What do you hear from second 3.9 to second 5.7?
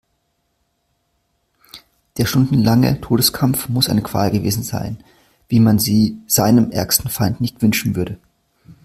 Qual gewesen sein, wie